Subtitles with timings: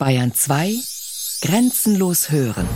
[0.00, 0.76] Bayern 2
[1.42, 2.66] Grenzenlos hören.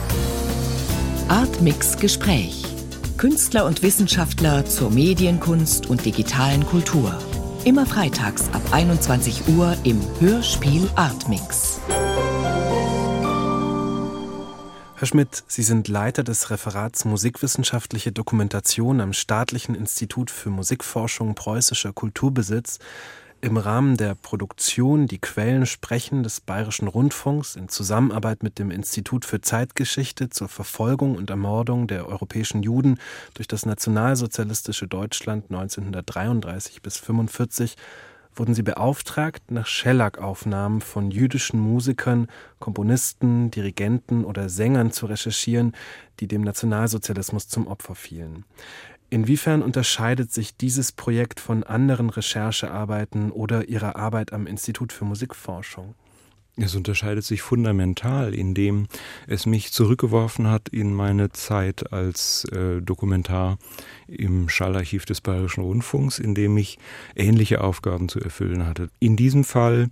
[1.28, 2.62] Artmix Gespräch.
[3.16, 7.18] Künstler und Wissenschaftler zur Medienkunst und digitalen Kultur.
[7.64, 11.80] Immer freitags ab 21 Uhr im Hörspiel Artmix.
[14.96, 21.94] Herr Schmidt, Sie sind Leiter des Referats Musikwissenschaftliche Dokumentation am Staatlichen Institut für Musikforschung Preußischer
[21.94, 22.80] Kulturbesitz
[23.44, 29.26] im Rahmen der Produktion Die Quellen sprechen des Bayerischen Rundfunks in Zusammenarbeit mit dem Institut
[29.26, 32.98] für Zeitgeschichte zur Verfolgung und Ermordung der europäischen Juden
[33.34, 37.76] durch das nationalsozialistische Deutschland 1933 bis 1945
[38.34, 45.72] wurden sie beauftragt, nach Schellack-Aufnahmen von jüdischen Musikern, Komponisten, Dirigenten oder Sängern zu recherchieren,
[46.18, 48.44] die dem Nationalsozialismus zum Opfer fielen.
[49.14, 55.94] Inwiefern unterscheidet sich dieses Projekt von anderen Recherchearbeiten oder Ihrer Arbeit am Institut für Musikforschung?
[56.56, 58.86] Es unterscheidet sich fundamental, indem
[59.26, 63.58] es mich zurückgeworfen hat in meine Zeit als äh, Dokumentar
[64.06, 66.78] im Schallarchiv des Bayerischen Rundfunks, in dem ich
[67.16, 68.88] ähnliche Aufgaben zu erfüllen hatte.
[69.00, 69.88] In diesem Fall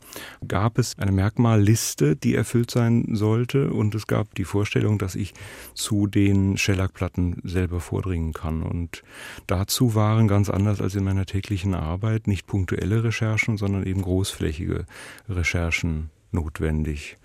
[0.47, 5.35] gab es eine Merkmalliste, die erfüllt sein sollte, und es gab die Vorstellung, dass ich
[5.75, 8.63] zu den Schellackplatten selber vordringen kann.
[8.63, 9.03] Und
[9.49, 14.87] dazu waren ganz anders als in meiner täglichen Arbeit nicht punktuelle Recherchen, sondern eben großflächige
[15.29, 17.17] Recherchen notwendig.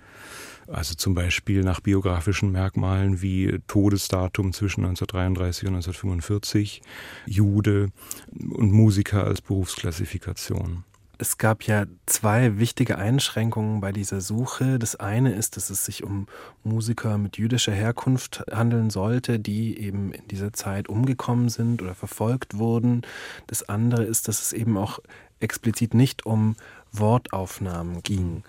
[0.67, 6.81] Also zum Beispiel nach biografischen Merkmalen wie Todesdatum zwischen 1933 und 1945,
[7.25, 7.89] Jude
[8.31, 10.83] und Musiker als Berufsklassifikation.
[11.19, 14.77] Es gab ja zwei wichtige Einschränkungen bei dieser Suche.
[14.77, 16.27] Das eine ist, dass es sich um
[16.64, 22.59] Musiker mit jüdischer Herkunft handeln sollte, die eben in dieser Zeit umgekommen sind oder verfolgt
[22.59, 23.02] wurden.
[23.47, 24.99] Das andere ist, dass es eben auch
[25.39, 26.55] explizit nicht um
[26.92, 28.44] Wortaufnahmen ging.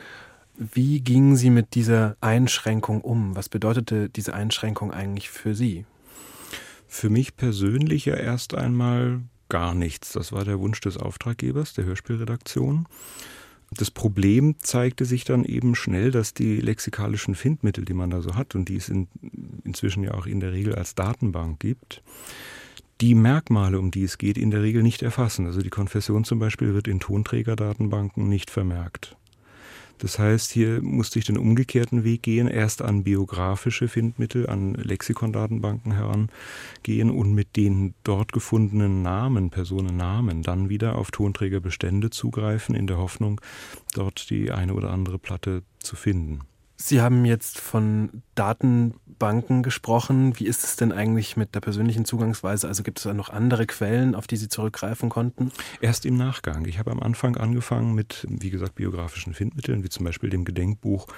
[0.61, 3.37] Wie gingen Sie mit dieser Einschränkung um?
[3.37, 5.87] Was bedeutete diese Einschränkung eigentlich für Sie?
[6.89, 10.13] Für mich persönlich ja erst einmal gar nichts.
[10.13, 12.87] Das war der Wunsch des Auftraggebers, der Hörspielredaktion.
[13.71, 18.35] Das Problem zeigte sich dann eben schnell, dass die lexikalischen Findmittel, die man da so
[18.35, 19.07] hat und die es in,
[19.63, 22.03] inzwischen ja auch in der Regel als Datenbank gibt,
[23.01, 25.47] die Merkmale, um die es geht, in der Regel nicht erfassen.
[25.47, 29.18] Also die Konfession zum Beispiel wird in Tonträgerdatenbanken nicht vermerkt.
[29.99, 35.93] Das heißt, hier musste ich den umgekehrten Weg gehen, erst an biografische Findmittel, an Lexikondatenbanken
[35.93, 42.99] herangehen und mit den dort gefundenen Namen, Personennamen, dann wieder auf Tonträgerbestände zugreifen, in der
[42.99, 43.41] Hoffnung,
[43.95, 46.41] dort die eine oder andere Platte zu finden.
[46.81, 50.39] Sie haben jetzt von Datenbanken gesprochen.
[50.39, 52.69] Wie ist es denn eigentlich mit der persönlichen Zugangsweise?
[52.69, 55.51] Also gibt es da noch andere Quellen, auf die Sie zurückgreifen konnten?
[55.81, 56.67] Erst im Nachgang.
[56.67, 61.09] Ich habe am Anfang angefangen mit, wie gesagt, biografischen Findmitteln, wie zum Beispiel dem Gedenkbuch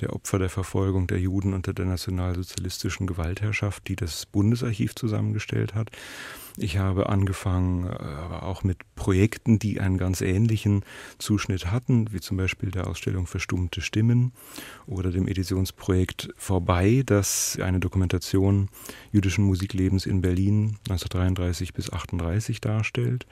[0.00, 5.90] der Opfer der Verfolgung der Juden unter der nationalsozialistischen Gewaltherrschaft, die das Bundesarchiv zusammengestellt hat.
[6.56, 10.84] Ich habe angefangen, äh, aber auch mit Projekten, die einen ganz ähnlichen
[11.18, 14.32] Zuschnitt hatten, wie zum Beispiel der Ausstellung Verstummte Stimmen
[14.86, 18.68] oder dem Editionsprojekt Vorbei, das eine Dokumentation
[19.12, 23.26] jüdischen Musiklebens in Berlin 1933 bis 1938 darstellt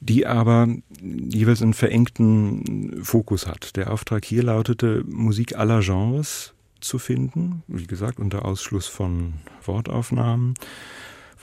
[0.00, 0.68] die aber
[1.00, 3.76] jeweils einen verengten Fokus hat.
[3.76, 10.54] Der Auftrag hier lautete, Musik aller Genres zu finden, wie gesagt, unter Ausschluss von Wortaufnahmen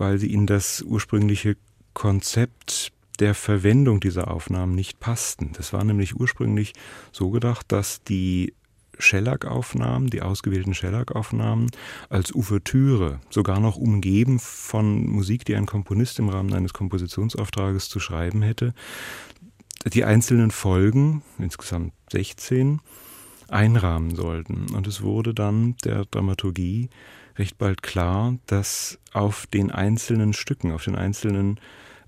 [0.02, 1.58] weil sie in das ursprüngliche
[1.94, 5.52] Konzept der Verwendung dieser Aufnahmen nicht passten.
[5.54, 6.74] Das war nämlich ursprünglich
[7.12, 8.56] so gedacht, dass die
[8.98, 11.70] Schellack-Aufnahmen, die ausgewählten Schellack-Aufnahmen
[12.10, 18.00] als Ouvertüre, sogar noch umgeben von Musik, die ein Komponist im Rahmen eines Kompositionsauftrages zu
[18.00, 18.74] schreiben hätte,
[19.94, 22.82] die einzelnen Folgen, insgesamt 16,
[23.50, 24.66] einrahmen sollten.
[24.74, 26.90] Und es wurde dann der Dramaturgie
[27.42, 31.60] recht bald klar, dass auf den einzelnen Stücken, auf den einzelnen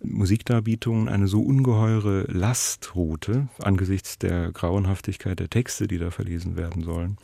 [0.03, 6.83] Musikdarbietungen eine so ungeheure Last ruhte, angesichts der Grauenhaftigkeit der Texte, die da verlesen werden
[6.83, 7.17] sollen,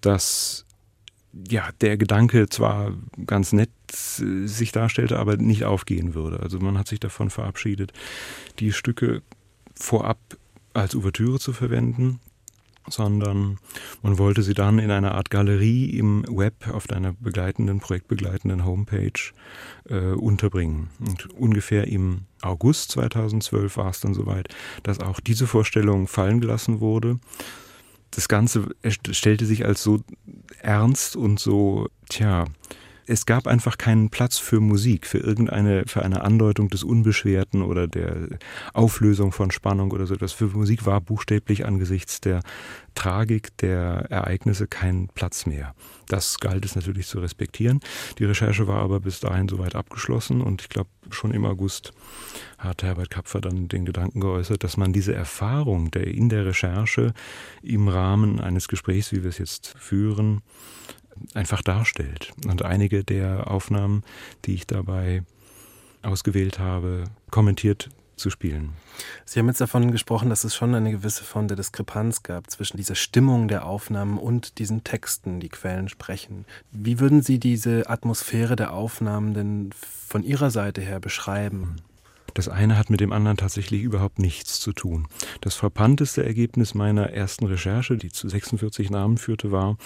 [0.00, 0.64] dass
[1.50, 2.94] ja, der Gedanke zwar
[3.26, 6.40] ganz nett sich darstellte, aber nicht aufgehen würde.
[6.40, 7.92] Also man hat sich davon verabschiedet,
[8.58, 9.20] die Stücke
[9.74, 10.18] vorab
[10.72, 12.20] als Ouvertüre zu verwenden
[12.90, 13.58] sondern
[14.02, 19.12] man wollte sie dann in einer Art Galerie im Web auf einer begleitenden, projektbegleitenden Homepage
[19.88, 20.90] äh, unterbringen.
[21.00, 24.48] Und ungefähr im August 2012 war es dann soweit,
[24.82, 27.18] dass auch diese Vorstellung fallen gelassen wurde.
[28.10, 30.00] Das Ganze stellte sich als so
[30.60, 32.46] ernst und so, tja,
[33.08, 37.88] es gab einfach keinen Platz für Musik, für irgendeine, für eine Andeutung des Unbeschwerten oder
[37.88, 38.38] der
[38.74, 40.32] Auflösung von Spannung oder so etwas.
[40.32, 42.42] Für Musik war buchstäblich angesichts der
[42.94, 45.74] Tragik der Ereignisse kein Platz mehr.
[46.06, 47.80] Das galt es natürlich zu respektieren.
[48.18, 51.92] Die Recherche war aber bis dahin soweit abgeschlossen und ich glaube, schon im August
[52.58, 57.14] hat Herbert Kapfer dann den Gedanken geäußert, dass man diese Erfahrung der in der Recherche
[57.62, 60.42] im Rahmen eines Gesprächs, wie wir es jetzt führen,
[61.34, 62.32] einfach darstellt.
[62.46, 64.02] Und einige der Aufnahmen,
[64.44, 65.22] die ich dabei
[66.02, 68.72] ausgewählt habe, kommentiert zu spielen.
[69.24, 72.76] Sie haben jetzt davon gesprochen, dass es schon eine gewisse Form der Diskrepanz gab zwischen
[72.76, 76.44] dieser Stimmung der Aufnahmen und diesen Texten, die Quellen sprechen.
[76.72, 81.76] Wie würden Sie diese Atmosphäre der Aufnahmen denn von Ihrer Seite her beschreiben?
[82.38, 85.08] Das eine hat mit dem anderen tatsächlich überhaupt nichts zu tun.
[85.40, 89.76] Das frappanteste Ergebnis meiner ersten Recherche, die zu 46 Namen führte, war,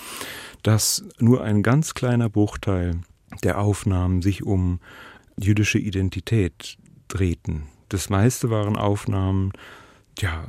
[0.63, 3.01] dass nur ein ganz kleiner Bruchteil
[3.43, 4.81] der Aufnahmen sich um
[5.41, 6.77] jüdische Identität
[7.09, 7.63] drehten.
[7.89, 9.53] Das meiste waren Aufnahmen
[10.19, 10.45] ja,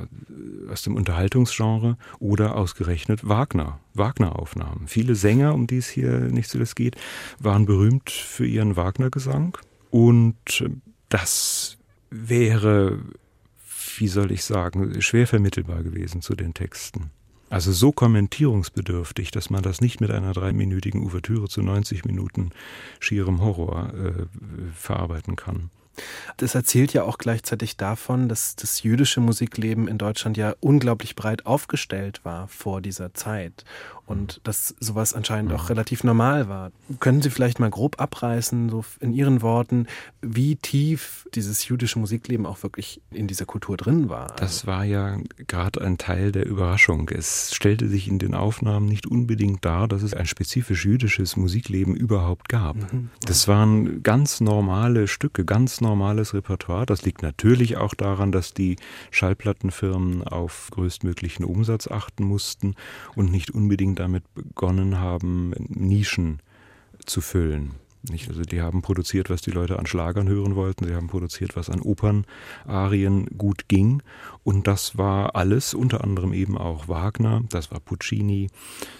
[0.68, 4.88] aus dem Unterhaltungsgenre oder ausgerechnet Wagner, Wagner-Aufnahmen.
[4.88, 6.96] Viele Sänger, um die es hier nicht zuletzt geht,
[7.38, 9.56] waren berühmt für ihren Wagner-Gesang
[9.90, 10.66] und
[11.08, 11.78] das
[12.14, 13.00] wäre,
[13.96, 17.10] wie soll ich sagen, schwer vermittelbar gewesen zu den Texten.
[17.50, 22.50] Also so kommentierungsbedürftig, dass man das nicht mit einer dreiminütigen Ouvertüre zu 90 Minuten
[23.00, 24.26] schierem Horror äh,
[24.74, 25.70] verarbeiten kann.
[26.36, 31.46] Das erzählt ja auch gleichzeitig davon, dass das jüdische Musikleben in Deutschland ja unglaublich breit
[31.46, 33.64] aufgestellt war vor dieser Zeit
[34.06, 36.72] und dass sowas anscheinend auch relativ normal war.
[37.00, 39.86] Können Sie vielleicht mal grob abreißen, so in Ihren Worten,
[40.20, 44.34] wie tief dieses jüdische Musikleben auch wirklich in dieser Kultur drin war?
[44.36, 47.08] Das war ja gerade ein Teil der Überraschung.
[47.08, 51.96] Es stellte sich in den Aufnahmen nicht unbedingt dar, dass es ein spezifisch jüdisches Musikleben
[51.96, 52.76] überhaupt gab.
[52.76, 53.10] Mhm.
[53.24, 56.84] Das waren ganz normale Stücke, ganz normales Repertoire.
[56.84, 58.76] Das liegt natürlich auch daran, dass die
[59.10, 62.74] Schallplattenfirmen auf größtmöglichen Umsatz achten mussten
[63.14, 66.40] und nicht unbedingt damit begonnen haben, Nischen
[67.04, 67.72] zu füllen.
[68.10, 68.28] Nicht?
[68.28, 71.70] Also die haben produziert, was die Leute an Schlagern hören wollten, sie haben produziert, was
[71.70, 74.02] an Opernarien gut ging.
[74.42, 78.50] Und das war alles, unter anderem eben auch Wagner, das war Puccini,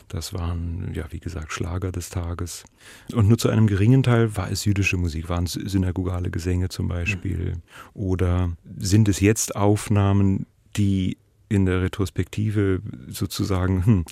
[0.08, 2.64] das waren, ja, wie gesagt, Schlager des Tages.
[3.12, 6.88] Und nur zu einem geringen Teil war es jüdische Musik, waren es synagogale Gesänge zum
[6.88, 7.58] Beispiel.
[7.92, 10.46] Oder sind es jetzt Aufnahmen,
[10.76, 11.18] die
[11.50, 14.04] in der Retrospektive sozusagen hm,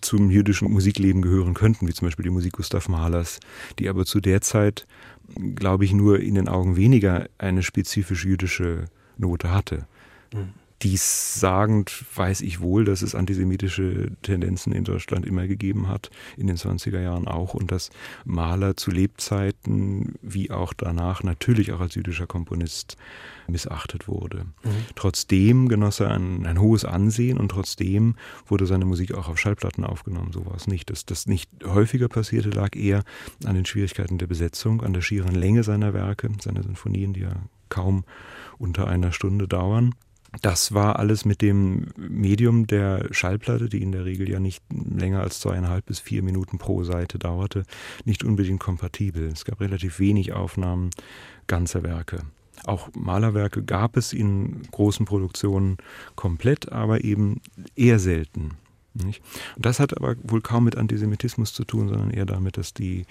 [0.00, 3.40] zum jüdischen Musikleben gehören könnten, wie zum Beispiel die Musik Gustav Mahlers,
[3.78, 4.86] die aber zu der Zeit,
[5.54, 8.86] glaube ich, nur in den Augen weniger eine spezifisch jüdische
[9.16, 9.86] Note hatte.
[10.32, 10.54] Mhm.
[10.82, 16.46] Dies sagend weiß ich wohl, dass es antisemitische Tendenzen in Deutschland immer gegeben hat, in
[16.46, 17.90] den 20er Jahren auch, und dass
[18.24, 22.96] Mahler zu Lebzeiten wie auch danach natürlich auch als jüdischer Komponist
[23.46, 24.46] missachtet wurde.
[24.62, 24.70] Mhm.
[24.94, 28.14] Trotzdem genoss er ein, ein, hohes Ansehen und trotzdem
[28.46, 30.32] wurde seine Musik auch auf Schallplatten aufgenommen.
[30.32, 30.88] So war es nicht.
[30.88, 33.02] Dass das nicht häufiger passierte, lag eher
[33.44, 37.34] an den Schwierigkeiten der Besetzung, an der schieren Länge seiner Werke, seiner Sinfonien, die ja
[37.68, 38.04] kaum
[38.58, 39.94] unter einer Stunde dauern.
[40.42, 45.20] Das war alles mit dem Medium der Schallplatte, die in der Regel ja nicht länger
[45.20, 47.64] als zweieinhalb bis vier Minuten pro Seite dauerte,
[48.04, 49.26] nicht unbedingt kompatibel.
[49.26, 50.90] Es gab relativ wenig Aufnahmen
[51.48, 52.22] ganzer Werke.
[52.64, 55.78] Auch Malerwerke gab es in großen Produktionen
[56.14, 57.40] komplett, aber eben
[57.74, 58.52] eher selten.
[58.94, 59.22] Nicht?
[59.56, 63.06] Und das hat aber wohl kaum mit Antisemitismus zu tun, sondern eher damit, dass die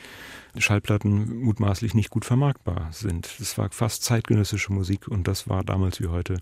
[0.57, 3.29] Schallplatten mutmaßlich nicht gut vermarktbar sind.
[3.39, 6.39] Es war fast zeitgenössische Musik und das war damals wie heute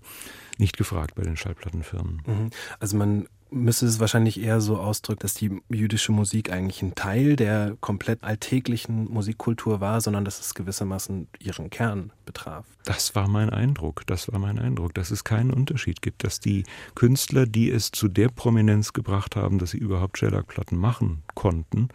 [0.58, 2.22] nicht gefragt bei den Schallplattenfirmen.
[2.26, 2.50] Mhm.
[2.80, 7.36] Also man müsste es wahrscheinlich eher so ausdrücken, dass die jüdische Musik eigentlich ein Teil
[7.36, 12.66] der komplett alltäglichen Musikkultur war, sondern dass es gewissermaßen ihren Kern betraf.
[12.84, 16.64] Das war mein Eindruck, das war mein Eindruck, dass es keinen Unterschied gibt, dass die
[16.94, 21.88] Künstler, die es zu der Prominenz gebracht haben, dass sie überhaupt Shellac-Platten machen konnten,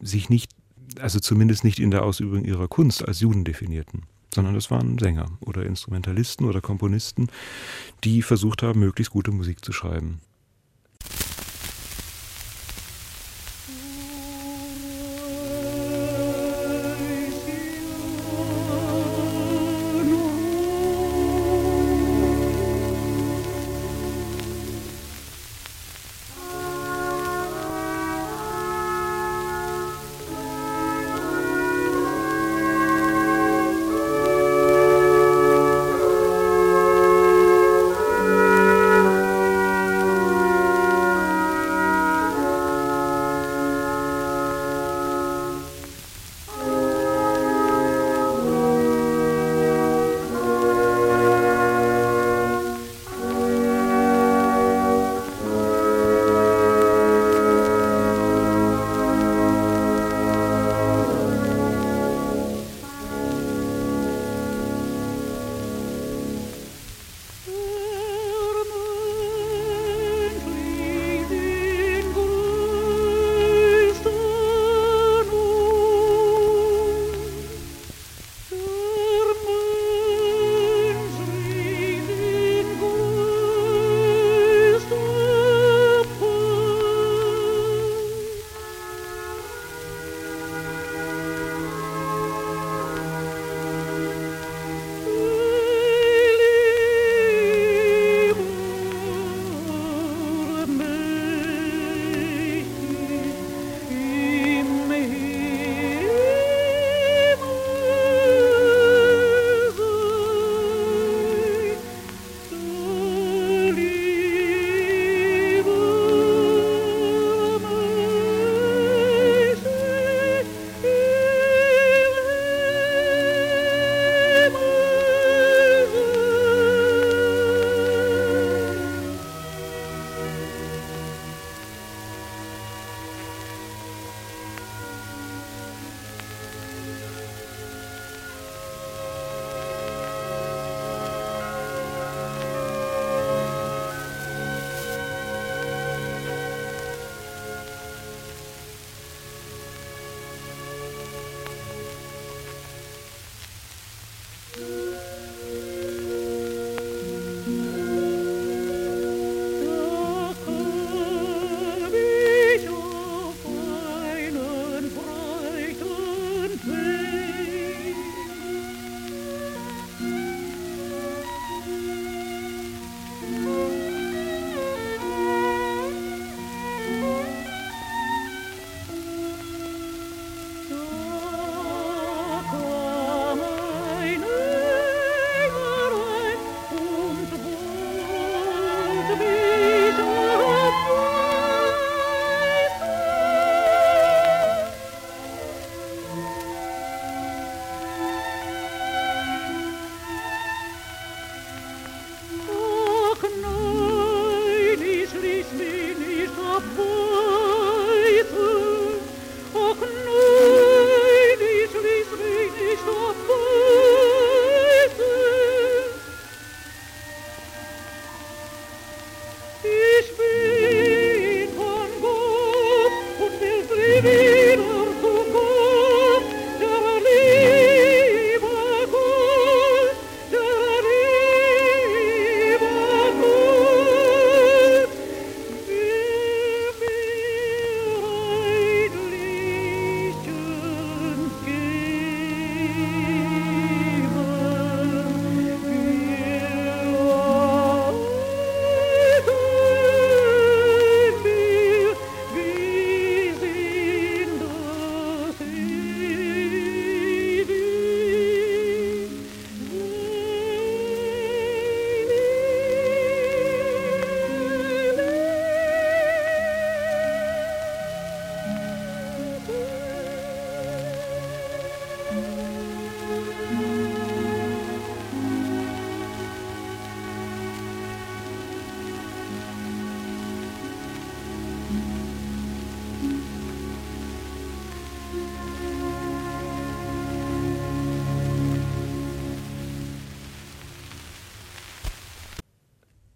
[0.00, 0.52] sich nicht,
[1.00, 4.04] also zumindest nicht in der Ausübung ihrer Kunst als Juden definierten
[4.34, 7.28] sondern das waren Sänger oder Instrumentalisten oder Komponisten,
[8.02, 10.22] die versucht haben, möglichst gute Musik zu schreiben.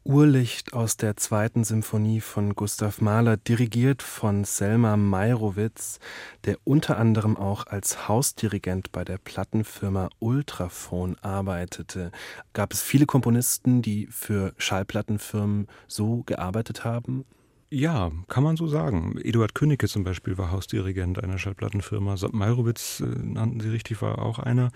[0.08, 5.98] Urlicht aus der zweiten Symphonie von Gustav Mahler, dirigiert von Selma Meyrowitz,
[6.44, 12.12] der unter anderem auch als Hausdirigent bei der Plattenfirma Ultrafon arbeitete.
[12.52, 17.24] Gab es viele Komponisten, die für Schallplattenfirmen so gearbeitet haben?
[17.68, 19.18] Ja, kann man so sagen.
[19.18, 22.14] Eduard Königke zum Beispiel war Hausdirigent einer Schallplattenfirma.
[22.30, 24.70] Meyrowitz, äh, nannten Sie richtig, war auch einer.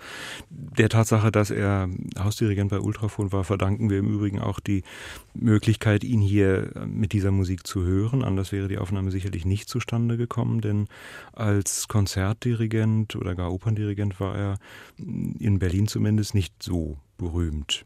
[0.49, 4.83] Der Tatsache, dass er Hausdirigent bei Ultrafon war, verdanken wir im Übrigen auch die
[5.33, 8.25] Möglichkeit, ihn hier mit dieser Musik zu hören.
[8.25, 10.87] Anders wäre die Aufnahme sicherlich nicht zustande gekommen, denn
[11.31, 14.57] als Konzertdirigent oder gar Operndirigent war er
[14.97, 17.85] in Berlin zumindest nicht so berühmt.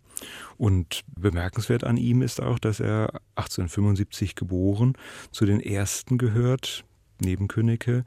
[0.57, 4.93] Und bemerkenswert an ihm ist auch, dass er 1875 geboren
[5.31, 6.85] zu den ersten gehört,
[7.19, 8.05] neben Königke,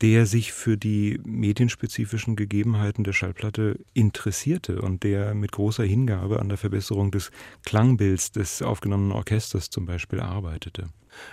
[0.00, 6.48] der sich für die medienspezifischen Gegebenheiten der Schallplatte interessierte und der mit großer Hingabe an
[6.48, 7.30] der Verbesserung des
[7.64, 10.88] Klangbilds des aufgenommenen Orchesters zum Beispiel arbeitete.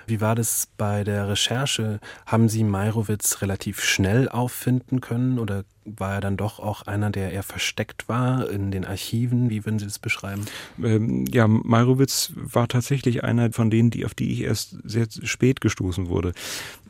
[0.07, 1.99] Wie war das bei der Recherche?
[2.25, 7.31] Haben Sie Meyrowitz relativ schnell auffinden können oder war er dann doch auch einer, der
[7.31, 9.49] eher versteckt war in den Archiven?
[9.49, 10.45] Wie würden Sie das beschreiben?
[10.81, 15.61] Ähm, ja, Meyrowitz war tatsächlich einer von denen, die, auf die ich erst sehr spät
[15.61, 16.33] gestoßen wurde.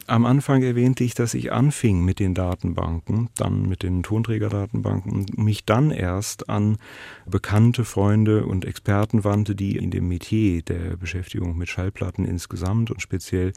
[0.07, 5.37] Am Anfang erwähnte ich, dass ich anfing mit den Datenbanken, dann mit den Tonträgerdatenbanken und
[5.39, 6.77] mich dann erst an
[7.25, 13.01] bekannte Freunde und Experten wandte, die in dem Metier der Beschäftigung mit Schallplatten insgesamt und
[13.01, 13.51] speziell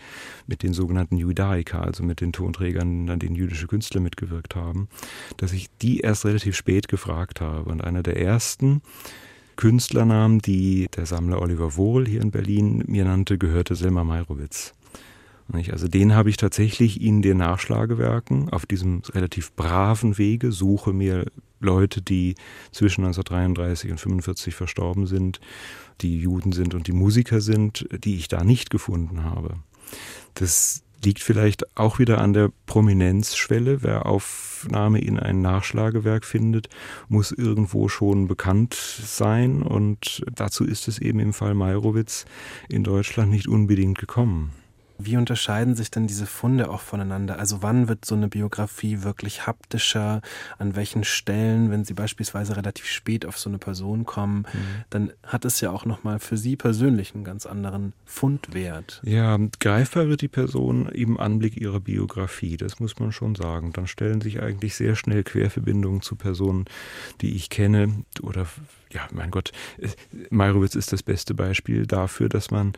[0.47, 4.89] mit den sogenannten Judaica, also mit den Tonträgern, an denen jüdische Künstler mitgewirkt haben,
[5.37, 7.69] dass ich die erst relativ spät gefragt habe.
[7.69, 8.81] Und einer der ersten
[9.57, 14.73] Künstlernamen, die der Sammler Oliver Wohl hier in Berlin mir nannte, gehörte Selma Meyrowitz.
[15.73, 21.27] Also den habe ich tatsächlich in den Nachschlagewerken auf diesem relativ braven Wege, suche mir
[21.61, 22.35] Leute, die
[22.71, 25.41] zwischen 1933 und 1945 verstorben sind,
[26.01, 29.57] die Juden sind und die Musiker sind, die ich da nicht gefunden habe.
[30.35, 33.83] Das liegt vielleicht auch wieder an der Prominenzschwelle.
[33.83, 36.69] Wer Aufnahme in ein Nachschlagewerk findet,
[37.09, 42.27] muss irgendwo schon bekannt sein und dazu ist es eben im Fall Meyerowitz
[42.69, 44.53] in Deutschland nicht unbedingt gekommen.
[44.99, 47.39] Wie unterscheiden sich denn diese Funde auch voneinander?
[47.39, 50.21] Also wann wird so eine Biografie wirklich haptischer?
[50.59, 54.85] An welchen Stellen, wenn Sie beispielsweise relativ spät auf so eine Person kommen, mhm.
[54.91, 59.01] dann hat es ja auch nochmal für Sie persönlich einen ganz anderen Fundwert.
[59.05, 63.73] Ja, greifbar wird die Person im Anblick ihrer Biografie, das muss man schon sagen.
[63.73, 66.65] Dann stellen sich eigentlich sehr schnell Querverbindungen zu Personen,
[67.21, 68.47] die ich kenne oder
[68.93, 69.53] ja, mein Gott,
[70.31, 72.73] Meyerowitz ist das beste Beispiel dafür, dass man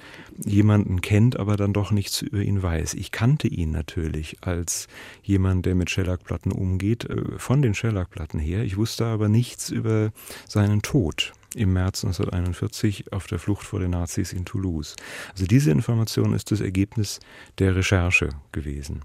[0.45, 2.95] jemanden kennt, aber dann doch nichts über ihn weiß.
[2.95, 4.89] Ich kannte ihn natürlich als
[5.23, 8.65] jemand, der mit Schellackplatten umgeht, äh, von den Schellackplatten her.
[8.65, 10.11] Ich wusste aber nichts über
[10.49, 14.97] seinen Tod im März 1941 auf der Flucht vor den Nazis in Toulouse.
[15.33, 17.21] Also diese Information ist das Ergebnis
[17.59, 19.03] der Recherche gewesen.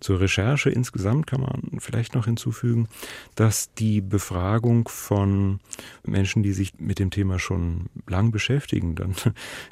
[0.00, 2.88] Zur Recherche insgesamt kann man vielleicht noch hinzufügen,
[3.34, 5.60] dass die Befragung von
[6.04, 9.14] Menschen, die sich mit dem Thema schon lang beschäftigen, dann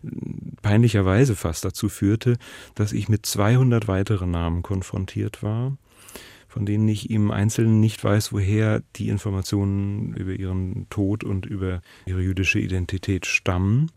[0.62, 2.36] peinlicherweise fast dazu führte,
[2.74, 5.76] dass ich mit 200 weiteren Namen konfrontiert war
[6.52, 11.80] von denen ich im Einzelnen nicht weiß, woher die Informationen über ihren Tod und über
[12.04, 13.90] ihre jüdische Identität stammen.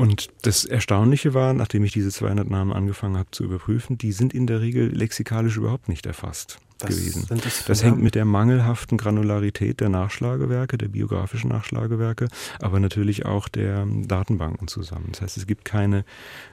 [0.00, 4.32] Und das Erstaunliche war, nachdem ich diese 200 Namen angefangen habe zu überprüfen, die sind
[4.32, 6.58] in der Regel lexikalisch überhaupt nicht erfasst.
[6.82, 7.26] Was gewesen.
[7.28, 12.28] Das, das hängt mit der mangelhaften Granularität der Nachschlagewerke, der biografischen Nachschlagewerke,
[12.60, 15.08] aber natürlich auch der Datenbanken zusammen.
[15.12, 16.04] Das heißt, es gibt keine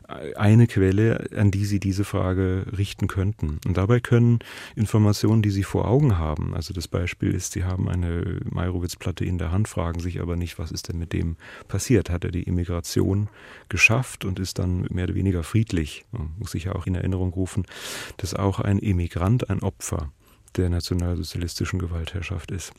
[0.07, 3.59] eine Quelle, an die Sie diese Frage richten könnten.
[3.65, 4.39] Und dabei können
[4.75, 9.37] Informationen, die Sie vor Augen haben, also das Beispiel ist, Sie haben eine Meyerowitz-Platte in
[9.37, 11.35] der Hand, fragen sich aber nicht, was ist denn mit dem
[11.67, 12.09] passiert?
[12.09, 13.29] Hat er die Immigration
[13.67, 16.05] geschafft und ist dann mehr oder weniger friedlich?
[16.11, 17.65] Man muss sich ja auch in Erinnerung rufen,
[18.15, 20.11] dass auch ein Immigrant ein Opfer
[20.57, 22.73] der nationalsozialistischen Gewaltherrschaft ist.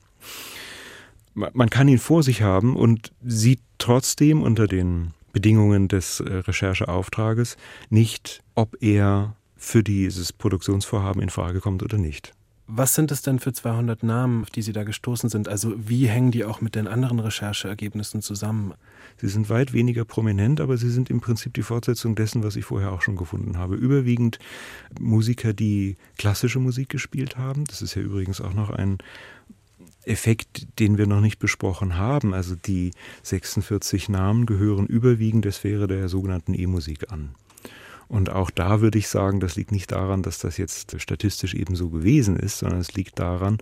[1.35, 7.57] Man kann ihn vor sich haben und sieht trotzdem unter den Bedingungen des äh, Rechercheauftrages
[7.91, 12.33] nicht, ob er für dieses Produktionsvorhaben in Frage kommt oder nicht.
[12.67, 15.49] Was sind es denn für 200 Namen, auf die Sie da gestoßen sind?
[15.49, 18.75] Also wie hängen die auch mit den anderen Rechercheergebnissen zusammen?
[19.21, 22.65] Sie sind weit weniger prominent, aber sie sind im Prinzip die Fortsetzung dessen, was ich
[22.65, 23.75] vorher auch schon gefunden habe.
[23.75, 24.39] Überwiegend
[25.01, 27.65] Musiker, die klassische Musik gespielt haben.
[27.65, 28.99] Das ist ja übrigens auch noch ein
[30.05, 32.33] Effekt, den wir noch nicht besprochen haben.
[32.33, 37.35] Also die 46 Namen gehören überwiegend der Sphäre der sogenannten E-Musik an.
[38.09, 41.77] Und auch da würde ich sagen, das liegt nicht daran, dass das jetzt statistisch eben
[41.77, 43.59] so gewesen ist, sondern es liegt daran,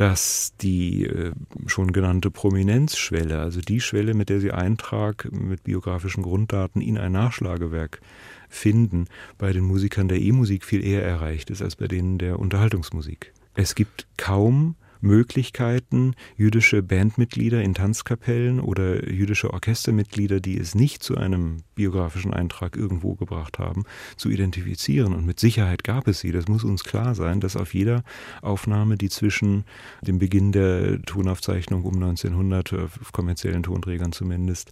[0.00, 1.32] dass die äh,
[1.66, 7.12] schon genannte Prominenzschwelle, also die Schwelle, mit der Sie Eintrag mit biografischen Grunddaten in ein
[7.12, 8.00] Nachschlagewerk
[8.48, 13.34] finden, bei den Musikern der E-Musik viel eher erreicht ist als bei denen der Unterhaltungsmusik.
[13.54, 21.16] Es gibt kaum Möglichkeiten, jüdische Bandmitglieder in Tanzkapellen oder jüdische Orchestermitglieder, die es nicht zu
[21.16, 23.84] einem biografischen Eintrag irgendwo gebracht haben,
[24.16, 25.14] zu identifizieren.
[25.14, 26.32] Und mit Sicherheit gab es sie.
[26.32, 28.02] Das muss uns klar sein, dass auf jeder
[28.42, 29.64] Aufnahme, die zwischen
[30.02, 34.70] dem Beginn der Tonaufzeichnung um 1900, auf kommerziellen Tonträgern zumindest,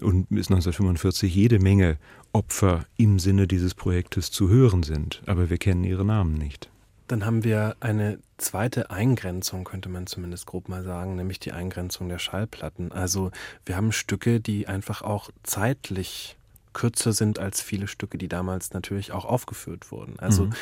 [0.00, 1.98] und bis 1945 jede Menge
[2.32, 5.22] Opfer im Sinne dieses Projektes zu hören sind.
[5.26, 6.70] Aber wir kennen ihre Namen nicht.
[7.08, 12.08] Dann haben wir eine zweite Eingrenzung, könnte man zumindest grob mal sagen, nämlich die Eingrenzung
[12.08, 12.92] der Schallplatten.
[12.92, 13.30] Also
[13.64, 16.36] wir haben Stücke, die einfach auch zeitlich
[16.72, 20.18] kürzer sind als viele Stücke, die damals natürlich auch aufgeführt wurden.
[20.18, 20.52] Also mhm.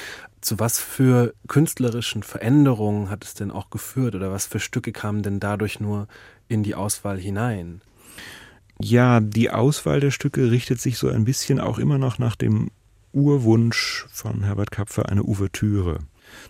[0.41, 5.25] zu was für künstlerischen Veränderungen hat es denn auch geführt oder was für Stücke kamen
[5.25, 6.07] denn dadurch nur
[6.47, 7.81] in die Auswahl hinein?
[8.81, 12.71] Ja, die Auswahl der Stücke richtet sich so ein bisschen auch immer noch nach dem
[13.13, 15.99] Urwunsch von Herbert Kapfer, eine Ouvertüre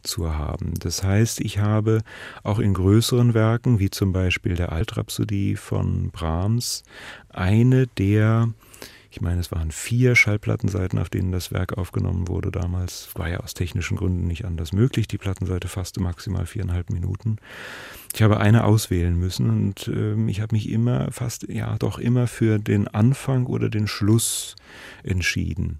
[0.02, 0.74] zu haben.
[0.78, 2.00] Das heißt, ich habe
[2.42, 6.82] auch in größeren Werken, wie zum Beispiel der Altrhapsodie von Brahms,
[7.28, 8.48] eine der
[9.14, 13.10] ich meine, es waren vier Schallplattenseiten, auf denen das Werk aufgenommen wurde damals.
[13.14, 15.06] War ja aus technischen Gründen nicht anders möglich.
[15.06, 17.36] Die Plattenseite fasste maximal viereinhalb Minuten.
[18.12, 22.26] Ich habe eine auswählen müssen und äh, ich habe mich immer, fast, ja, doch immer
[22.26, 24.56] für den Anfang oder den Schluss
[25.04, 25.78] entschieden.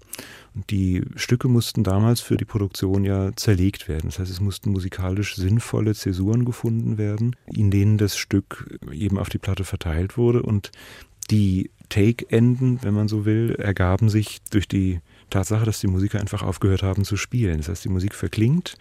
[0.69, 4.05] Die Stücke mussten damals für die Produktion ja zerlegt werden.
[4.05, 9.27] Das heißt, es mussten musikalisch sinnvolle Zäsuren gefunden werden, in denen das Stück eben auf
[9.27, 10.41] die Platte verteilt wurde.
[10.41, 10.71] Und
[11.31, 16.43] die Take-Enden, wenn man so will, ergaben sich durch die Tatsache, dass die Musiker einfach
[16.43, 17.57] aufgehört haben zu spielen.
[17.57, 18.75] Das heißt, die Musik verklingt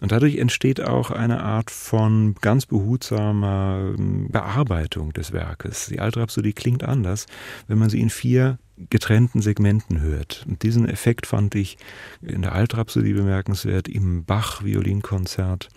[0.00, 5.86] und dadurch entsteht auch eine Art von ganz behutsamer ähm, Bearbeitung des Werkes.
[5.86, 7.26] Die Altrhapsodie klingt anders,
[7.68, 8.58] wenn man sie in vier
[8.90, 10.44] getrennten Segmenten hört.
[10.48, 11.78] Und diesen Effekt fand ich
[12.22, 15.68] in der Altrhapsodie bemerkenswert, im Bach-Violinkonzert,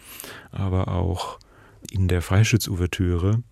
[0.52, 1.40] aber auch
[1.92, 3.44] in der Freischütz-Ouvertüre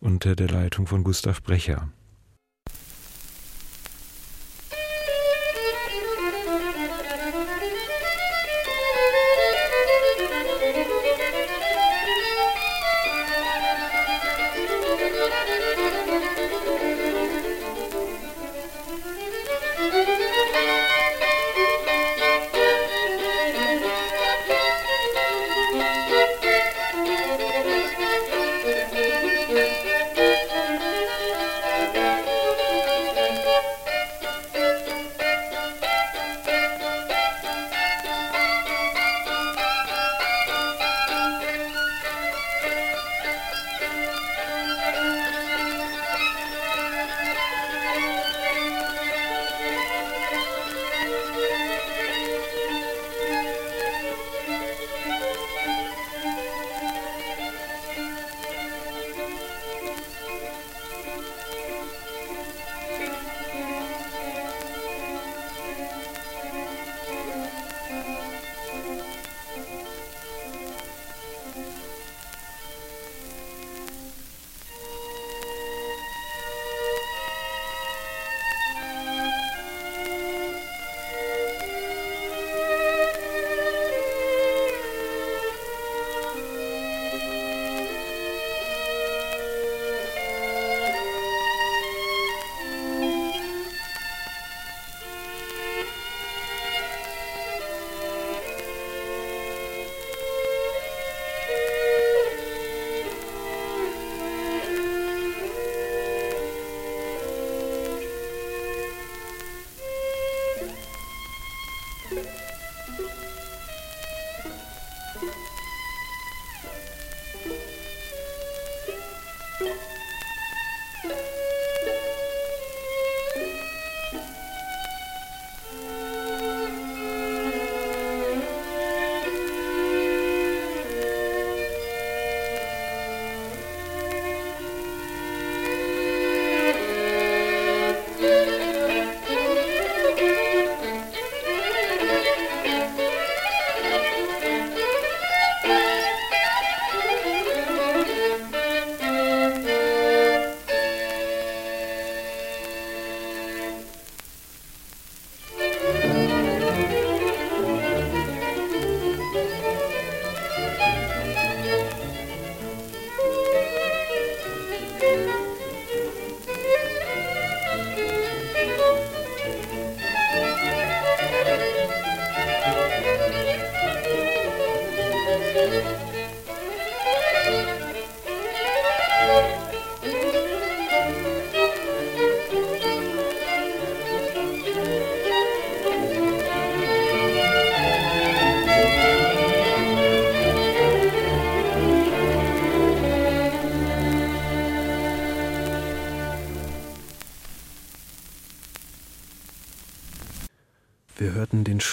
[0.00, 1.88] unter der Leitung von Gustav Brecher.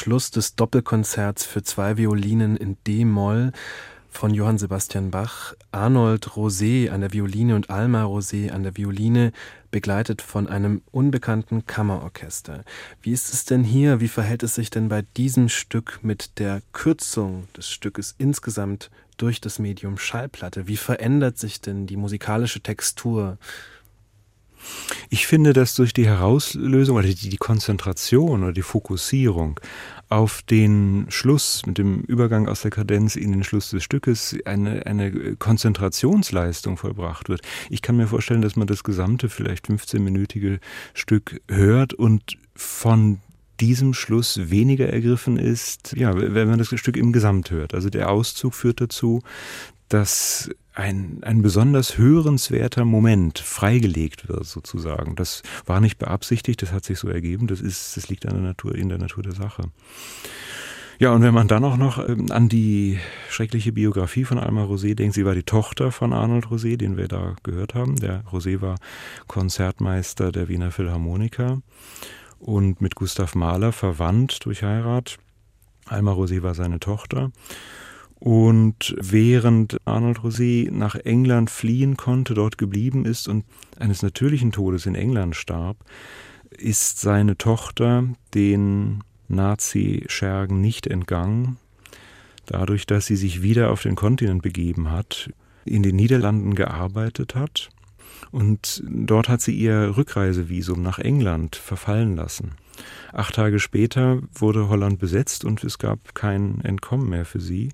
[0.04, 3.54] Schluss des Doppelkonzerts für zwei Violinen in D-Moll
[4.10, 9.32] von Johann Sebastian Bach, Arnold Rosé an der Violine und Alma Rosé an der Violine,
[9.72, 12.66] begleitet von einem unbekannten Kammerorchester.
[13.02, 14.02] Wie ist es denn hier?
[14.02, 19.40] Wie verhält es sich denn bei diesem Stück mit der Kürzung des Stückes insgesamt durch
[19.40, 20.68] das Medium Schallplatte?
[20.68, 23.38] Wie verändert sich denn die musikalische Textur?
[25.10, 29.60] Ich finde, dass durch die Herauslösung oder die, Konzentration oder die Fokussierung
[30.10, 34.86] auf den Schluss mit dem Übergang aus der Kadenz in den Schluss des Stückes eine,
[34.86, 37.42] eine Konzentrationsleistung vollbracht wird.
[37.70, 40.60] Ich kann mir vorstellen, dass man das gesamte, vielleicht 15-minütige
[40.94, 43.20] Stück hört und von
[43.60, 47.74] diesem Schluss weniger ergriffen ist, ja, wenn man das Stück im Gesamt hört.
[47.74, 49.22] Also der Auszug führt dazu,
[49.90, 55.16] dass ein, ein besonders hörenswerter Moment freigelegt wird, sozusagen.
[55.16, 58.44] Das war nicht beabsichtigt, das hat sich so ergeben, das ist, das liegt an der
[58.44, 59.64] Natur, in der Natur der Sache.
[61.00, 64.96] Ja, und wenn man dann auch noch ähm, an die schreckliche Biografie von Alma Rosé
[64.96, 67.96] denkt, sie war die Tochter von Arnold Rosé, den wir da gehört haben.
[67.98, 68.76] Der Rosé war
[69.28, 71.62] Konzertmeister der Wiener Philharmoniker
[72.40, 75.18] und mit Gustav Mahler verwandt durch Heirat.
[75.86, 77.32] Alma Rosé war seine Tochter.
[78.24, 83.44] Und während Arnold Rosé nach England fliehen konnte, dort geblieben ist und
[83.78, 85.76] eines natürlichen Todes in England starb,
[86.50, 91.58] ist seine Tochter den Nazi-Schergen nicht entgangen,
[92.46, 95.30] dadurch, dass sie sich wieder auf den Kontinent begeben hat,
[95.66, 97.72] in den Niederlanden gearbeitet hat
[98.32, 102.54] und dort hat sie ihr Rückreisevisum nach England verfallen lassen.
[103.12, 107.70] Acht Tage später wurde Holland besetzt und es gab kein Entkommen mehr für sie.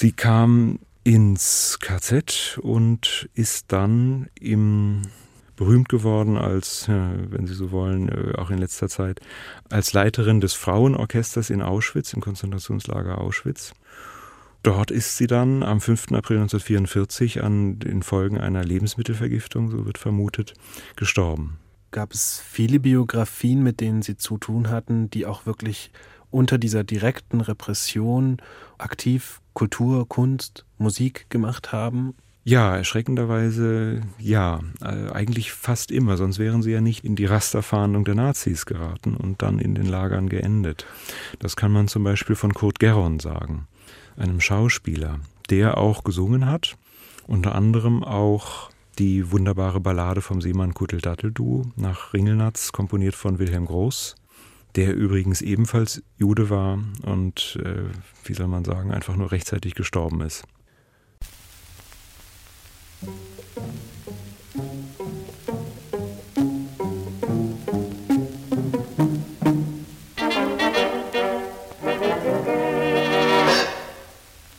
[0.00, 5.02] Sie kam ins KZ und ist dann im
[5.56, 9.18] berühmt geworden als, wenn Sie so wollen, äh, auch in letzter Zeit,
[9.70, 13.72] als Leiterin des Frauenorchesters in Auschwitz, im Konzentrationslager Auschwitz.
[14.62, 16.12] Dort ist sie dann am 5.
[16.12, 20.54] April 1944 an den Folgen einer Lebensmittelvergiftung, so wird vermutet,
[20.94, 21.58] gestorben.
[21.90, 25.90] Gab es viele Biografien, mit denen Sie zu tun hatten, die auch wirklich
[26.30, 28.38] unter dieser direkten Repression
[28.78, 32.14] aktiv Kultur, Kunst, Musik gemacht haben?
[32.44, 38.04] Ja, erschreckenderweise ja, äh, eigentlich fast immer, sonst wären sie ja nicht in die Rasterfahndung
[38.04, 40.86] der Nazis geraten und dann in den Lagern geendet.
[41.40, 43.66] Das kann man zum Beispiel von Kurt Geron sagen,
[44.16, 46.78] einem Schauspieler, der auch gesungen hat,
[47.26, 53.66] unter anderem auch die wunderbare Ballade vom Seemann Kuttel Datteldu nach Ringelnatz, komponiert von Wilhelm
[53.66, 54.16] Groß
[54.76, 57.84] der übrigens ebenfalls Jude war und, äh,
[58.24, 60.44] wie soll man sagen, einfach nur rechtzeitig gestorben ist.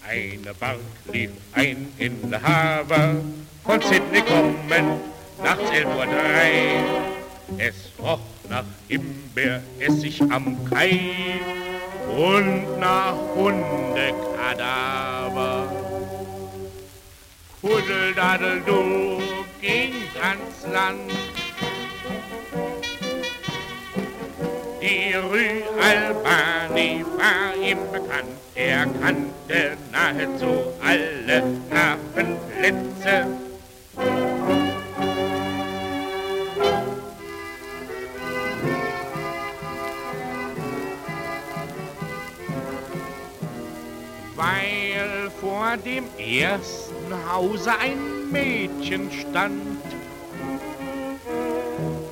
[0.08, 0.80] Eine Bark
[1.12, 3.16] lief ein in der Haber,
[3.64, 5.00] von Sydney kommen,
[5.44, 7.19] nachts 11.03 Uhr.
[7.58, 11.00] Es roch nach Himbeeressig am Kai
[12.16, 15.72] und nach Hundekadaver.
[17.62, 19.22] Kuddeldadel, du
[19.60, 21.12] ging ans Land.
[24.82, 28.30] Die Rue Albani war ihm bekannt.
[28.56, 33.28] Er kannte nahezu alle Hafenplätze.
[45.60, 49.84] Vor dem ersten Hause ein Mädchen stand,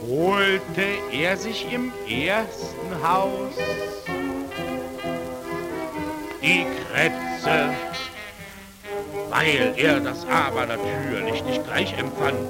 [0.06, 0.84] holte
[1.14, 3.54] er sich im ersten Haus
[6.42, 7.70] die Krätze,
[9.30, 12.50] weil er das aber natürlich nicht gleich empfand.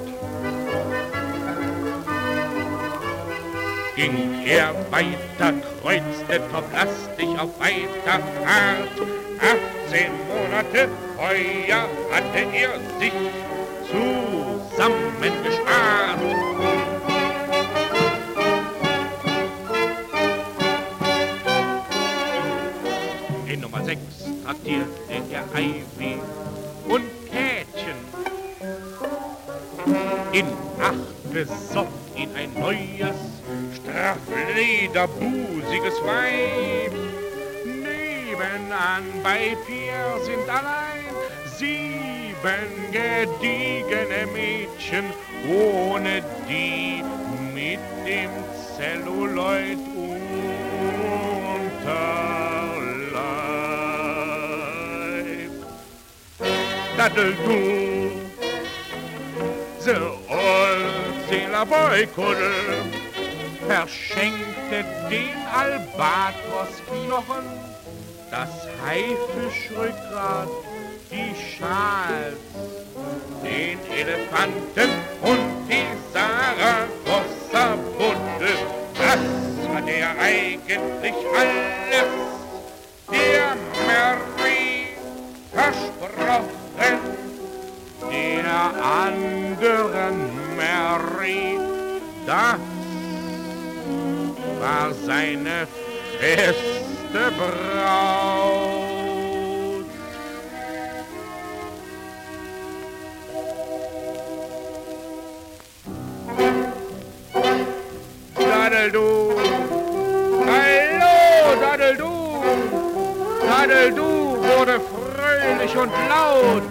[3.94, 9.27] Ging er weiter, kreuzte toplastig auf weiter Fahrt.
[9.40, 13.12] 18 Monate Feuer hatte er sich
[13.88, 16.20] zusammengespart.
[23.46, 24.00] In Nummer 6
[24.44, 24.90] traktierte
[25.30, 26.20] er Ivy
[26.88, 27.98] und Kätchen.
[30.32, 30.46] In
[30.80, 33.14] 8 besoff ihn ein neues,
[33.76, 37.07] strafflederbusiges Weib.
[38.38, 41.04] Nebenan bei vier sind allein
[41.56, 45.06] sieben gediegene Mädchen,
[45.48, 47.02] ohne die
[47.52, 48.30] mit dem
[48.76, 50.28] Celluloid Unterleib.
[56.96, 58.10] Daddel-du,
[59.80, 59.96] the
[60.28, 62.84] old Sailor Boy Kuddel
[63.66, 67.44] verschenkte den Albatrosknochen,
[68.30, 68.50] das
[68.84, 70.48] Haifischrückgrat,
[71.10, 72.36] die Schals,
[73.42, 74.90] den Elefanten
[75.22, 78.56] und die Saragossa-Buddel.
[78.94, 79.18] Das
[79.74, 82.12] hat er eigentlich alles
[83.10, 84.88] der Mary
[85.52, 86.98] versprochen,
[88.10, 90.16] der anderen
[90.56, 91.58] Mary.
[92.26, 92.60] Das
[94.60, 95.66] war seine
[97.08, 98.98] feste Braut.
[108.36, 109.32] Daddeldu,
[110.46, 112.12] hallo, Daddeldu,
[113.48, 114.10] Daddeldu
[114.42, 116.62] wurde fröhlich und laut.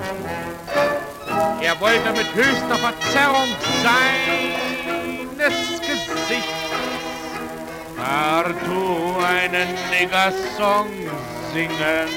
[1.62, 3.50] Er wollte mit höchster Verzerrung
[3.84, 6.67] seines Gesichts
[8.08, 10.88] partout einen Nigger-Song
[11.54, 12.10] singen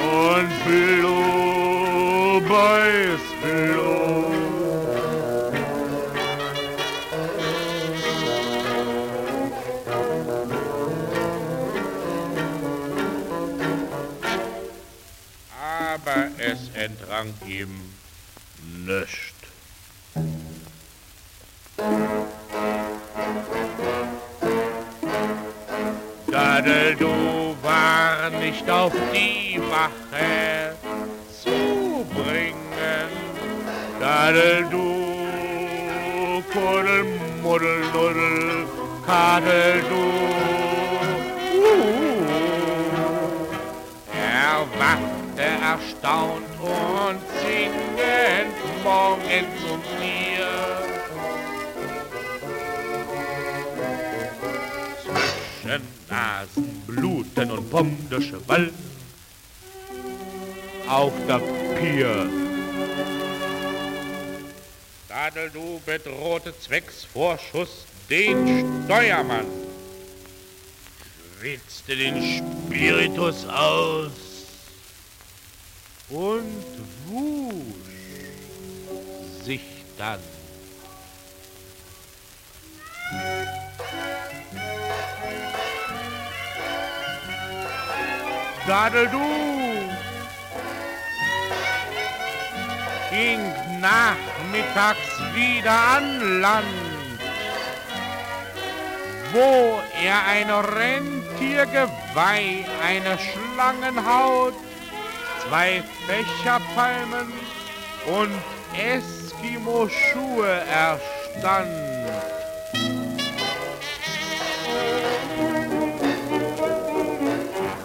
[0.00, 4.32] und Blue Boys Blue.
[15.60, 17.91] Aber es entrang ihm
[34.32, 34.88] Dadeldu,
[36.52, 37.04] Kuddel,
[37.42, 38.66] Muddel, Nuddel,
[39.04, 40.04] Kadeldu.
[41.52, 42.24] Uh.
[44.14, 50.48] Er wachte erstaunt und singend morgen zu mir.
[55.02, 58.70] Zwischen Nasen, Bluten und Pomdische Wall
[60.88, 61.40] auf der
[61.78, 62.41] Pier.
[65.22, 69.46] Dadeldu bedrohte zwecks Vorschuss den Steuermann,
[71.38, 72.16] schwitzte den
[72.66, 74.10] Spiritus aus
[76.08, 76.64] und
[77.06, 77.54] wusch
[79.44, 79.62] sich
[79.96, 80.18] dann.
[88.66, 89.51] Dadeldu
[93.12, 93.40] ging
[93.80, 96.66] nachmittags wieder an Land,
[99.32, 104.54] wo er ein Rentiergeweih, eine Schlangenhaut,
[105.46, 107.30] zwei Fächerpalmen
[108.06, 108.32] und
[108.78, 111.68] Eskimo-Schuhe erstand.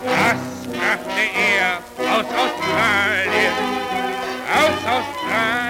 [0.06, 1.82] Das brachte er
[2.16, 3.77] aus Australien,
[4.48, 5.67] aus Australien,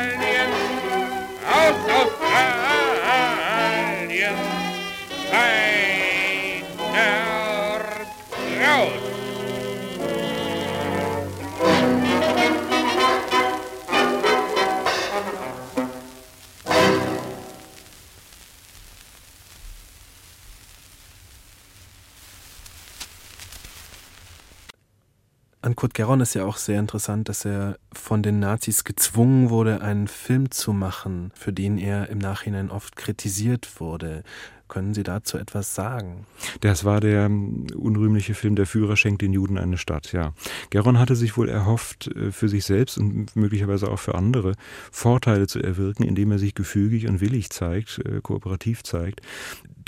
[25.77, 30.07] Kurt Geron ist ja auch sehr interessant, dass er von den Nazis gezwungen wurde, einen
[30.07, 34.23] Film zu machen, für den er im Nachhinein oft kritisiert wurde.
[34.67, 36.25] Können Sie dazu etwas sagen?
[36.61, 40.33] Das war der ähm, unrühmliche Film Der Führer schenkt den Juden eine Stadt, ja.
[40.69, 44.53] Geron hatte sich wohl erhofft, äh, für sich selbst und möglicherweise auch für andere
[44.91, 49.21] Vorteile zu erwirken, indem er sich gefügig und willig zeigt, äh, kooperativ zeigt.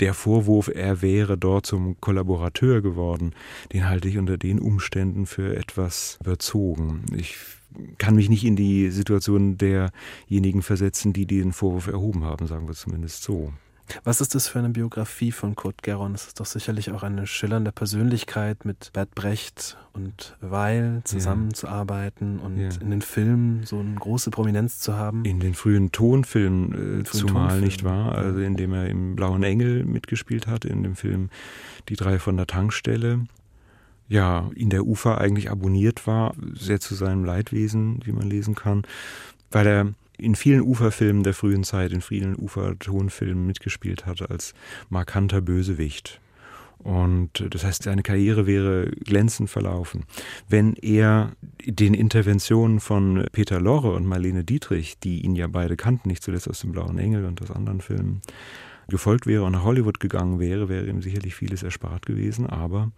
[0.00, 3.34] Der Vorwurf, er wäre dort zum Kollaborateur geworden,
[3.72, 7.04] den halte ich unter den Umständen für etwas überzogen.
[7.14, 7.36] Ich
[7.98, 12.74] kann mich nicht in die Situation derjenigen versetzen, die den Vorwurf erhoben haben, sagen wir
[12.74, 13.52] zumindest so.
[14.04, 16.14] Was ist das für eine Biografie von Kurt Geron?
[16.14, 22.44] Es ist doch sicherlich auch eine schillernde Persönlichkeit, mit Bert Brecht und Weil zusammenzuarbeiten ja.
[22.44, 22.68] und ja.
[22.80, 25.24] in den Filmen so eine große Prominenz zu haben.
[25.24, 27.64] In den frühen Tonfilmen äh, zumal, Tonfilm.
[27.64, 28.14] nicht wahr?
[28.14, 31.30] Also in dem er im Blauen Engel mitgespielt hat, in dem Film
[31.88, 33.26] Die drei von der Tankstelle
[34.10, 38.82] ja, in der Ufer eigentlich abonniert war, sehr zu seinem Leidwesen, wie man lesen kann,
[39.50, 44.54] weil er in vielen Uferfilmen der frühen Zeit, in vielen Ufertonfilmen mitgespielt hatte als
[44.90, 46.20] markanter Bösewicht.
[46.82, 50.04] Und das heißt, seine Karriere wäre glänzend verlaufen.
[50.48, 51.32] Wenn er
[51.64, 56.48] den Interventionen von Peter Lorre und Marlene Dietrich, die ihn ja beide kannten, nicht zuletzt
[56.48, 58.22] aus dem Blauen Engel und aus anderen Filmen,
[58.88, 62.46] gefolgt wäre und nach Hollywood gegangen wäre, wäre ihm sicherlich vieles erspart gewesen.
[62.46, 62.90] Aber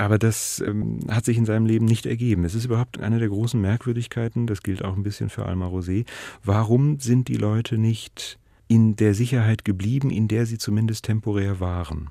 [0.00, 2.46] aber das ähm, hat sich in seinem Leben nicht ergeben.
[2.46, 6.06] Es ist überhaupt eine der großen Merkwürdigkeiten, das gilt auch ein bisschen für Alma Rosé.
[6.42, 12.08] Warum sind die Leute nicht in der Sicherheit geblieben, in der sie zumindest temporär waren?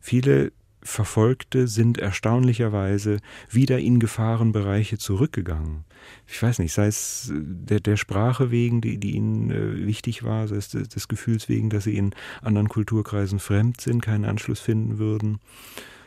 [0.00, 5.84] Viele Verfolgte sind erstaunlicherweise wieder in Gefahrenbereiche zurückgegangen.
[6.26, 10.46] Ich weiß nicht, sei es der, der Sprache wegen, die, die ihnen äh, wichtig war,
[10.46, 12.10] sei es des, des Gefühls wegen, dass sie in
[12.42, 15.38] anderen Kulturkreisen fremd sind, keinen Anschluss finden würden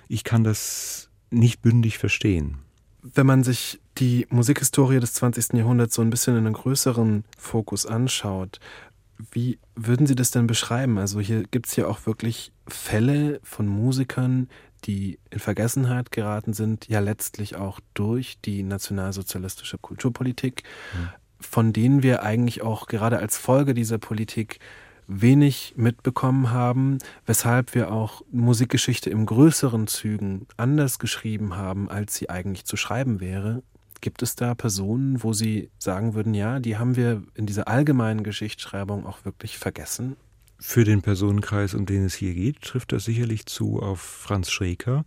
[0.07, 2.59] ich kann das nicht bündig verstehen.
[3.01, 5.53] Wenn man sich die Musikhistorie des 20.
[5.53, 8.59] Jahrhunderts so ein bisschen in einem größeren Fokus anschaut,
[9.31, 10.97] wie würden Sie das denn beschreiben?
[10.97, 14.49] Also hier gibt es ja auch wirklich Fälle von Musikern,
[14.83, 21.09] die in Vergessenheit geraten sind, ja letztlich auch durch die nationalsozialistische Kulturpolitik, mhm.
[21.39, 24.59] von denen wir eigentlich auch gerade als Folge dieser Politik
[25.07, 32.29] wenig mitbekommen haben, weshalb wir auch Musikgeschichte im größeren Zügen anders geschrieben haben, als sie
[32.29, 33.63] eigentlich zu schreiben wäre.
[34.01, 38.23] Gibt es da Personen, wo Sie sagen würden, ja, die haben wir in dieser allgemeinen
[38.23, 40.15] Geschichtsschreibung auch wirklich vergessen?
[40.59, 45.05] Für den Personenkreis, um den es hier geht, trifft das sicherlich zu auf Franz Schreker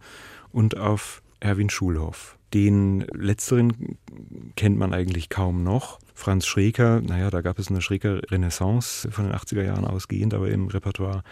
[0.53, 2.39] und auf Erwin Schulhoff.
[2.55, 3.99] Den letzteren
[4.57, 5.99] kennt man eigentlich kaum noch.
[6.19, 10.49] Franz Schreker, naja, da gab es eine Schreker Renaissance von den 80er Jahren ausgehend, aber
[10.49, 11.23] im Repertoire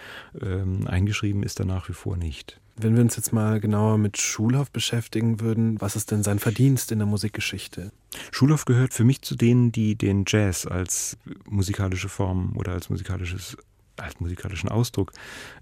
[0.40, 2.60] ähm, eingeschrieben ist er nach wie vor nicht.
[2.76, 6.92] Wenn wir uns jetzt mal genauer mit Schulhoff beschäftigen würden, was ist denn sein Verdienst
[6.92, 7.90] in der Musikgeschichte?
[8.30, 11.18] Schulhoff gehört für mich zu denen, die den Jazz als
[11.50, 13.56] musikalische Form oder als musikalisches
[13.96, 15.12] als musikalischen Ausdruck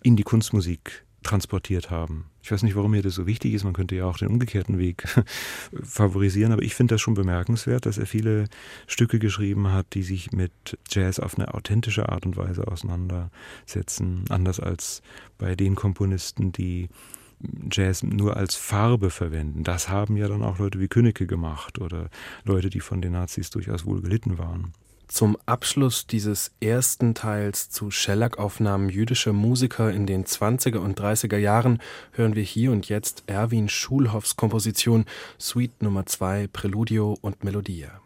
[0.02, 2.26] in die Kunstmusik transportiert haben.
[2.42, 3.64] Ich weiß nicht, warum mir das so wichtig ist.
[3.64, 5.04] Man könnte ja auch den umgekehrten Weg
[5.82, 8.44] favorisieren, aber ich finde das schon bemerkenswert, dass er viele
[8.86, 10.52] Stücke geschrieben hat, die sich mit
[10.88, 14.26] Jazz auf eine authentische Art und Weise auseinandersetzen.
[14.28, 15.02] Anders als
[15.38, 16.88] bei den Komponisten, die
[17.70, 19.64] Jazz nur als Farbe verwenden.
[19.64, 22.08] Das haben ja dann auch Leute wie Königke gemacht oder
[22.44, 24.72] Leute, die von den Nazis durchaus wohl gelitten waren.
[25.08, 31.80] Zum Abschluss dieses ersten Teils zu Schellack-Aufnahmen jüdischer Musiker in den 20er und 30er Jahren
[32.12, 35.04] hören wir hier und jetzt Erwin Schulhoffs Komposition
[35.38, 38.03] Suite Nummer 2 Preludio und Melodia.